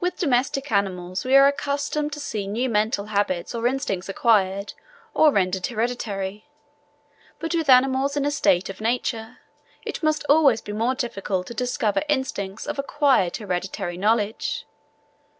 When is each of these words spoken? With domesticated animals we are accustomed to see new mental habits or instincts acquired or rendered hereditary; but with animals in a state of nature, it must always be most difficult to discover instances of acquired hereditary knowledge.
With 0.00 0.18
domesticated 0.18 0.72
animals 0.72 1.24
we 1.24 1.36
are 1.36 1.46
accustomed 1.46 2.12
to 2.14 2.18
see 2.18 2.48
new 2.48 2.68
mental 2.68 3.04
habits 3.14 3.54
or 3.54 3.68
instincts 3.68 4.08
acquired 4.08 4.74
or 5.14 5.30
rendered 5.30 5.64
hereditary; 5.68 6.48
but 7.38 7.54
with 7.54 7.70
animals 7.70 8.16
in 8.16 8.24
a 8.24 8.32
state 8.32 8.68
of 8.68 8.80
nature, 8.80 9.38
it 9.84 10.02
must 10.02 10.26
always 10.28 10.60
be 10.60 10.72
most 10.72 10.98
difficult 10.98 11.46
to 11.46 11.54
discover 11.54 12.02
instances 12.08 12.66
of 12.66 12.80
acquired 12.80 13.36
hereditary 13.36 13.96
knowledge. 13.96 14.66